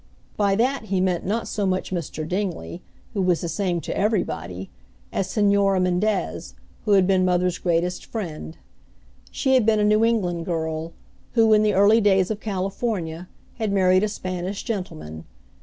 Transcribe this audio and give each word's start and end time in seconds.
By 0.35 0.55
that 0.55 0.85
he 0.85 0.99
meant 0.99 1.27
not 1.27 1.47
so 1.47 1.67
much 1.67 1.91
Mr. 1.91 2.27
Dingley, 2.27 2.81
who 3.13 3.21
was 3.21 3.41
the 3.41 3.47
same 3.47 3.79
to 3.81 3.95
everybody, 3.95 4.71
as 5.13 5.27
Señora 5.27 5.79
Mendez, 5.79 6.55
who 6.85 6.93
had 6.93 7.05
been 7.05 7.23
mother's 7.23 7.59
greatest 7.59 8.07
friend. 8.07 8.57
She 9.29 9.53
had 9.53 9.63
been 9.63 9.79
a 9.79 9.83
New 9.85 10.03
England 10.03 10.47
girl, 10.47 10.93
who, 11.33 11.53
in 11.53 11.61
the 11.61 11.75
early 11.75 12.01
days 12.01 12.31
of 12.31 12.39
California, 12.39 13.29
had 13.59 13.71
married 13.71 14.03
a 14.03 14.07
Spanish 14.09 14.63
gentleman. 14.63 15.23